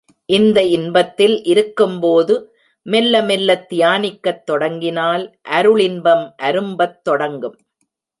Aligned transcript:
இந்த 0.29 0.59
இன்பத்தில் 0.67 1.35
இருக்கும்போது 1.43 2.35
மெல்ல 2.85 3.21
மெல்லத் 3.21 3.67
தியானிக்கத் 3.73 4.41
தொடங்கினால் 4.43 5.25
அருளின்பம் 5.49 6.25
அரும்பத் 6.41 6.99
தொடங்கும். 7.03 7.57